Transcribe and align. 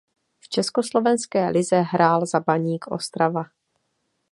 V 0.39 0.49
československé 0.49 1.49
lize 1.49 1.75
hrál 1.81 2.25
za 2.25 2.39
Baník 2.39 2.87
Ostrava. 2.87 3.43